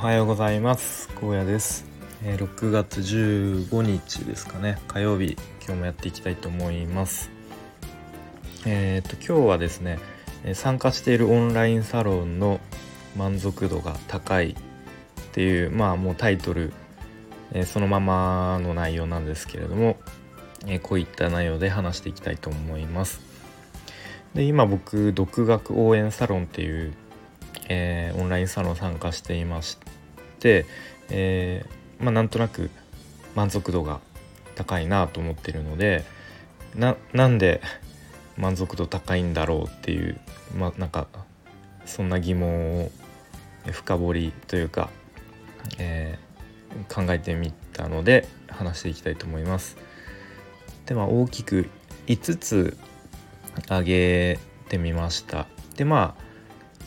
[0.00, 1.10] はようございます。
[1.20, 1.84] 高野です、
[2.24, 4.78] えー、6月15日ですかね。
[4.88, 7.30] 火曜日今日もやっていきたいと思います。
[8.64, 9.98] えっ、と今日はですね
[10.54, 12.60] 参加しているオンラインサロンの
[13.14, 14.54] 満足度が高いっ
[15.32, 16.72] ていうまあもうタイトル、
[17.52, 19.98] えー、そのままの内容なんですけれども、
[20.66, 23.20] え、こういった内容で話していきたいと思います。
[24.32, 26.94] で今僕独学応援サロンっていう
[27.68, 29.78] えー、オンラインサロン参加していまし
[30.38, 30.66] て、
[31.08, 32.70] えー、まあ、なんとなく
[33.34, 34.00] 満足度が
[34.54, 36.04] 高いなと思ってるので
[36.74, 37.62] ななんで
[38.36, 40.20] 満足度高いんだろうっていう
[40.56, 41.06] まあなんか
[41.86, 42.90] そんな疑問を
[43.70, 44.90] 深掘りというか、
[45.78, 49.76] えー、考えてみたので話していきたいと思います。
[50.86, 51.68] でまあ大きく
[52.06, 52.76] 5つ
[53.66, 54.38] 挙げ
[54.68, 55.46] てみました。
[55.76, 56.29] でまあ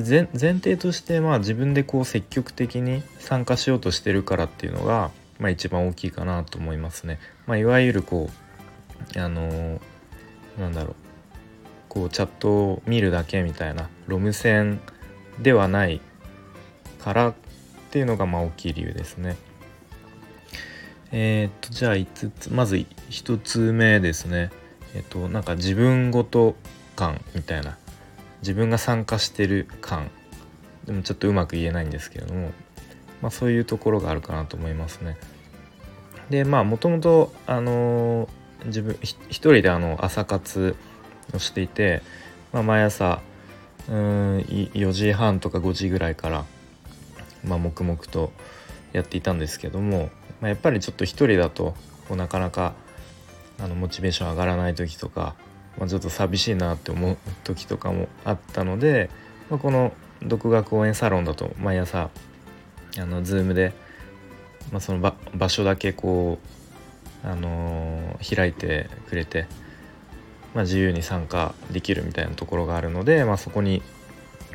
[0.00, 7.18] 前提としてまあ自分でこう積極的に参加しようとしてるからっていうのが、まあ、一番大きいかなと思いますね。
[7.46, 8.30] まあ、いわゆるこ
[9.14, 9.80] うあの、
[10.58, 10.96] なんだろう
[11.88, 14.80] こうチャットを見るだけみたいなロム線
[15.40, 16.00] ではない
[16.98, 17.34] からっ
[17.90, 19.36] ていうのがまあ大きい理由ですね。
[21.12, 24.50] えっ、とじゃあ5つまず1つ目ですね。
[24.94, 26.56] えっ、となんか自分ごと
[26.96, 27.78] 感みたいな
[28.40, 30.10] 自分が参加してる感
[30.86, 32.52] でもちょっとうまく言えないんですけれども、
[33.20, 35.16] まあ、そういうところがあるかなと思いますね。
[36.30, 38.28] でまあもともとあの
[38.64, 40.74] 自分一人であの朝活
[41.34, 42.02] をしていて、
[42.52, 43.20] まあ、毎朝
[43.88, 46.44] うん4時半とか5時ぐらいから、
[47.44, 48.32] まあ、黙々と
[48.92, 51.74] やっていたんですけども、まあ、やっぱりちょっと一人だと
[52.08, 52.74] こうなかなか
[53.60, 55.34] あのモチベーション上がらない時とか
[55.78, 59.10] まあ、ちょっと寂しいなって思う時とかもあったので、
[59.50, 62.10] まあ、この独学応援サロンだと毎朝
[62.98, 63.74] あの Zoom で、
[64.72, 66.38] まあ、その場所だけこ
[67.24, 69.46] う、あのー、開いてくれて、
[70.54, 73.82] まあ、自由に参加できるみたいなところがあるので、まあ、そこに、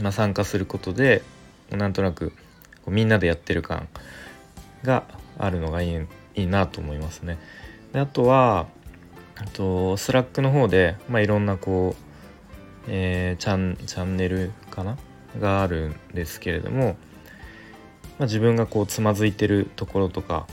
[0.00, 1.22] まあ、参加することで
[1.70, 2.34] なんとなくこ
[2.88, 3.88] うみんなでやってる感
[4.84, 5.04] が
[5.38, 7.36] あるのがいいいいなと思いますね。
[7.92, 8.68] であとは
[9.46, 12.02] とスラックの方で、まあ、いろんなこう、
[12.88, 14.96] えー、チャンチャンネルかな？
[15.38, 16.96] があるんですけれども、
[18.18, 20.46] まあ、自分がこうつまずいてるところとか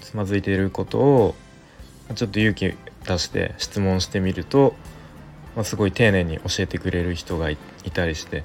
[0.00, 1.34] つまずいてることを
[2.14, 2.74] ちょっと勇気
[3.06, 4.74] 出して質問してみると、
[5.54, 7.58] まあ、すごい丁寧に教えてくれる人がい
[7.92, 8.44] たりして、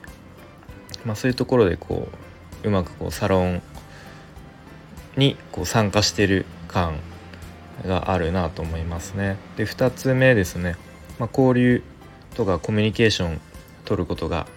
[1.06, 2.10] まあ、そういうところでこ
[2.64, 3.62] ううまくこうサロン
[5.16, 7.00] にこう参加してる感
[7.86, 9.38] があるなと思いますね。
[9.56, 10.76] で2つ目ですね、
[11.20, 11.84] まあ、交流
[12.36, 13.42] とかコミュニケーション
[13.86, 14.48] 取ることが、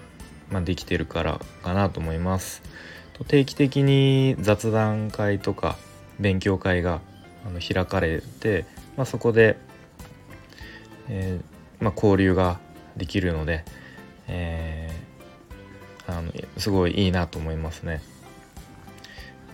[0.51, 2.63] まあ、できてるからかなと思います。
[3.29, 5.77] 定期的に雑談会とか
[6.19, 7.01] 勉強会が
[7.47, 8.65] あの開かれて、
[8.97, 9.59] まあ、そこで、
[11.09, 12.59] えー、まあ、交流が
[12.97, 13.65] できるので、
[14.29, 18.01] えー、あのすごいいいなと思いますね。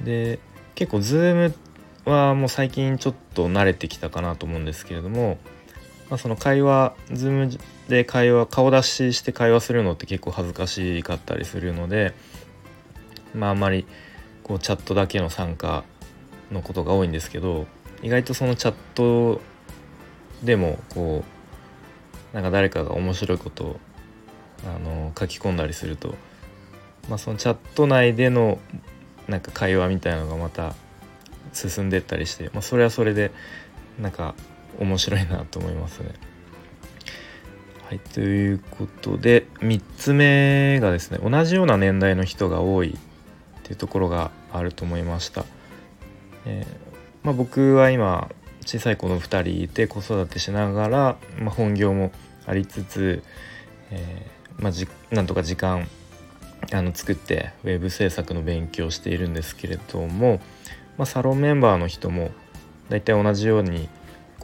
[0.04, 0.38] で
[0.74, 1.54] 結構 Zoom
[2.06, 5.38] はもう最近ちょっと慣れてきたかなと思うんですけれども、
[6.08, 7.58] まあ、その会話 Zoom
[7.88, 12.14] で会話顔出しして会話するのって結構恥ずかしかったりするので
[13.34, 13.86] まああんまり
[14.44, 15.84] こうチャットだけの参加
[16.52, 17.66] のことが多いんですけど
[18.02, 19.40] 意外とそのチャット
[20.44, 21.24] でもこ
[22.32, 23.80] うなんか誰かが面白いことを
[24.64, 26.14] あの書き込んだりすると、
[27.08, 28.58] まあ、そのチャット内での
[29.28, 30.74] なんか会話みたいなのがまた
[31.56, 33.32] 進んでったりして、まあ、それはそれで
[34.00, 34.34] なんか
[34.78, 36.10] 面白いなと思いますね。
[37.88, 45.44] はいということで3つ目がですね同じような年代の人が多いっていうところがあると思いました。
[46.46, 48.28] えー、まあ、僕は今
[48.64, 52.12] 小さい子の2人いて子育てしながら、まあ、本業も
[52.46, 53.22] ありつつ、
[53.90, 55.88] えー、まあ、じなんとか時間
[56.72, 60.40] あの作ってウェブ制作の勉強をしているんですけれども、
[60.98, 62.30] まあ、サロンメンバーの人も
[62.88, 63.88] 大体同じように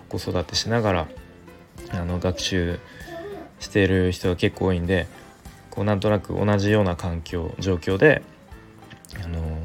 [0.09, 1.09] 子育てしながら
[1.91, 2.79] あの学習
[3.61, 5.07] している人が結構多いんで
[5.71, 8.23] こうなんとなく同じような環境状況で、
[9.25, 9.59] あの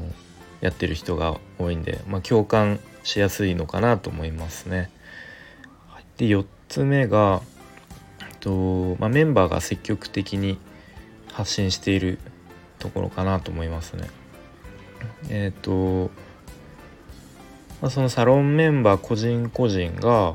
[0.62, 4.90] やってる人が多いんで、まあ、共感しやすいのかなと思いますね。
[6.16, 7.42] で4つ目が
[8.40, 10.58] と、まあ、メンバーが積極的に
[11.32, 12.18] 発信している
[12.78, 14.08] ところかなと思いますね。
[15.28, 15.62] えっ、ー、
[16.06, 16.10] と
[17.80, 20.34] まあ、そのサロンメンバー個人個人が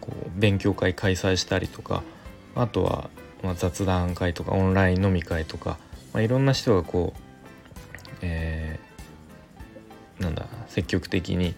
[0.00, 2.02] こう勉強会開催したりとか
[2.54, 3.10] あとは
[3.42, 5.78] ま雑談会とかオンライン飲み会とか、
[6.12, 7.20] まあ、いろんな人がこう、
[8.22, 8.78] え
[10.20, 11.54] なんだ積極的に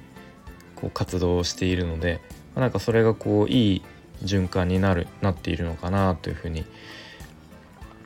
[0.75, 2.21] こう活動しているので、
[2.55, 3.83] まあ、なんかそれがこういい
[4.23, 6.65] 循環になるなっているのかなというふうに、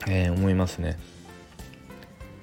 [0.08, 0.98] えー、思いますね。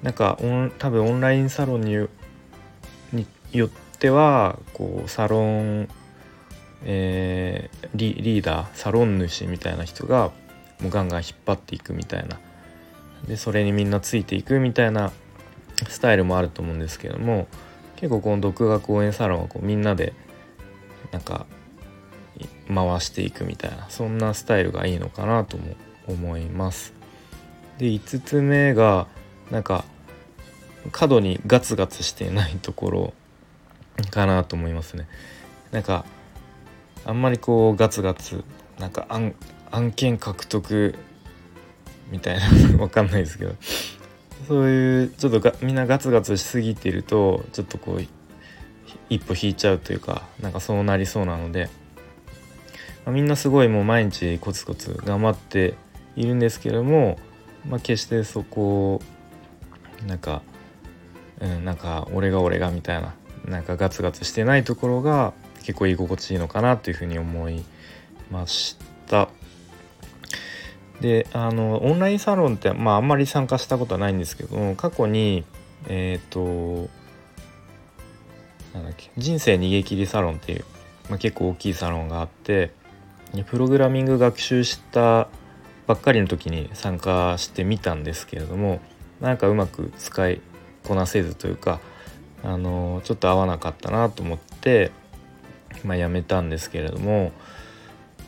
[0.01, 0.37] なんか
[0.77, 5.87] 多分オンラインサロンによってはこうサロン、
[6.83, 10.31] えー、リリーダーサロン主みたいな人が
[10.81, 12.39] もうガンガン引っ張っていくみたいな
[13.27, 15.11] でそれにみんなついていくみたいな
[15.87, 17.47] スタイルもあると思うんですけども
[17.95, 20.13] 結構この独学応援サロンはこうみんなで
[21.11, 21.45] なんか
[22.67, 25.75] 回していくみたいなそんなスタイルがいいのかなとも
[26.07, 26.93] 思います。
[27.77, 29.07] で5つ目が
[29.51, 29.85] なんか
[30.91, 33.13] 過度にガツガツしていないところ
[34.03, 35.07] かなと思いますね。
[35.71, 36.05] なんか
[37.05, 38.43] あんまりこうガツガツ
[38.79, 39.33] なんか案
[39.71, 40.95] 案件獲得
[42.11, 43.55] みたいな わかんないですけど。
[44.47, 48.05] そういうちょっとがみんなガツガツしすぎてるとちょっとこう
[49.09, 51.69] 一歩引いちゃうというかなんかそうなりそうなので、
[53.05, 55.75] まあ、みんなすごいもう毎日コツコツ頑張って
[56.15, 57.17] いるんですけども、
[57.67, 59.01] まあ、決してそこを
[60.05, 60.43] なんか、
[61.39, 63.15] うん、なんか俺が俺がみたいな。
[63.47, 65.33] なんかガツガツしてないところが
[65.63, 67.63] 結構居心地いいのかなというふうに思い
[68.31, 68.77] まし
[69.07, 69.29] た。
[71.01, 75.43] であのオンラインサロンって、まあ、あんまり参加したことはないんですけど過去に
[75.89, 76.89] えっ、ー、と
[78.73, 80.65] なんだっけ人生逃げ切りサロンっていう、
[81.09, 82.71] まあ、結構大きいサロンがあって
[83.47, 85.27] プログラミング学習した
[85.87, 88.79] ばっかりの時に参加してみたんですけれども
[89.19, 90.41] なんかうまく使い
[90.83, 91.79] こなせずというか
[92.43, 94.91] あのちょっと合わなかったなと思って、
[95.83, 97.31] まあ、やめたんですけれども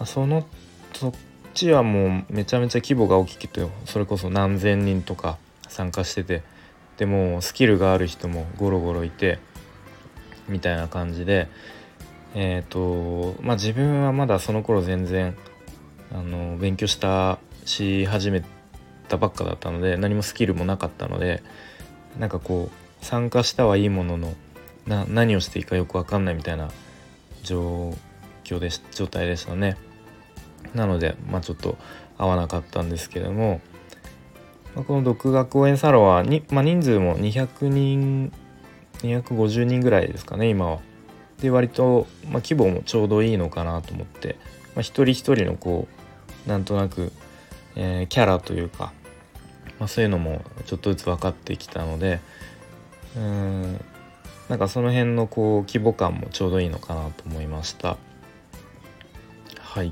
[0.05, 0.45] その
[0.93, 1.13] そっ
[1.53, 5.37] ちはもうめちゃめちゃ規模が大きくてそれこそ何千人とか
[5.67, 6.43] 参加してて
[6.97, 9.39] でもスキルがある人もゴロゴロいて
[10.47, 11.47] みたいな感じで
[12.33, 15.35] えっ、ー、とまあ自分はまだその頃全然
[16.11, 18.43] あの勉強したし始め
[19.07, 21.43] たばっかだったので何もスキルもなかったので
[22.19, 24.33] なんかこう参加したはいいものの
[24.85, 26.69] な何をしていいかよく分かんないみたいな
[27.43, 27.93] 状
[28.43, 29.77] 況で状態でしたね。
[30.73, 31.77] なので、まあ、ちょっと
[32.17, 33.61] 合わなかったんですけども、
[34.75, 38.31] まあ、この独学応援サロンはに、まあ、人数も200人
[38.99, 40.79] 250人ぐらいですかね今は。
[41.41, 44.37] で割と、まあ、規模もちょうどいいのかなと思って、
[44.75, 45.87] まあ、一人一人のこ
[46.45, 47.11] うなんとなく、
[47.75, 48.91] えー、キャラというか、
[49.79, 52.19] まあ、そういうのもちょっとずつ分かってきたので
[53.17, 53.81] うん
[54.49, 57.97] なんかその辺のこう規模感もちょうどいいのかなと思いました。
[59.59, 59.91] はい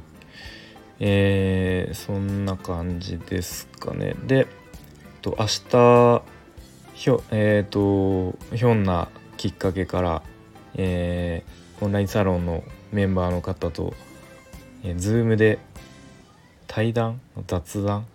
[1.00, 4.16] えー、そんな感じですかね。
[4.25, 4.48] で、
[5.22, 6.24] と明日
[6.94, 10.24] ひょえっ、ー、とひょんなきっかけから、
[10.75, 12.63] えー、オンラインサロンの
[12.94, 13.94] メンバーの方と、
[14.83, 15.60] えー、Zoom で
[16.68, 18.07] 対談雑談、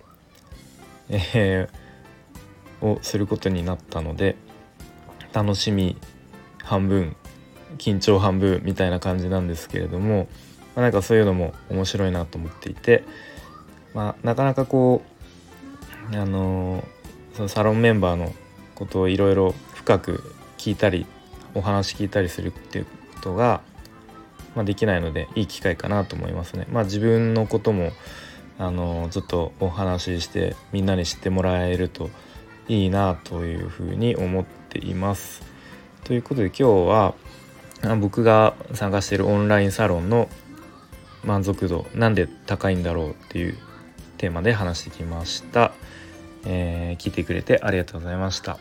[1.10, 4.36] えー、をすることになったので
[5.32, 5.96] 楽しみ
[6.62, 7.16] 半分
[7.78, 10.28] 緊張半分みたいな感じなんですけれども
[10.74, 13.04] まあ、なんかそういうのも面白いなと思っていて、
[13.94, 15.02] まあ、なかなかこ
[16.12, 16.84] うあの
[17.34, 18.32] そのサロンメンバーの
[18.74, 21.06] ことをいろいろ深く聞いたり
[21.54, 23.60] お話聞いたりするっていうことが、
[24.54, 26.66] まあ、できないのでいい機会かなと思いますね。
[26.70, 27.92] まあ、自分のことも
[28.58, 32.10] あのちょっとお話ししてみんなに知ってもらえると
[32.70, 35.42] いいなというふうに思っています。
[36.04, 37.14] ということで今日は
[38.00, 40.28] 僕が参加しているオンラインサロンの
[41.24, 43.58] 満足度なんで高いんだろうっていう
[44.18, 45.72] テーマで話してきました、
[46.44, 48.58] えー、聞いてくれてありがとうございました